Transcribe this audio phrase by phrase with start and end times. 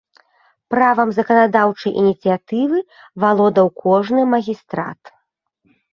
[0.73, 2.77] Правам заканадаўчай ініцыятывы
[3.25, 5.01] валодаў кожны магістрат.